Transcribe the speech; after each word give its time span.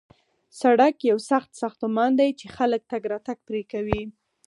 سړک 0.61 0.95
یو 1.09 1.17
سخت 1.31 1.49
ساختمان 1.61 2.11
دی 2.19 2.29
چې 2.39 2.45
خلک 2.55 2.81
تګ 2.91 3.01
راتګ 3.11 3.37
پرې 3.47 3.63
کوي 3.71 4.01